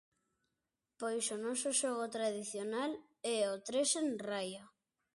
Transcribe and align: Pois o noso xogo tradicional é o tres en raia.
Pois 0.99 1.25
o 1.35 1.37
noso 1.45 1.69
xogo 1.79 2.05
tradicional 2.15 2.91
é 3.35 3.37
o 3.53 3.55
tres 3.67 3.89
en 4.01 4.07
raia. 4.29 4.63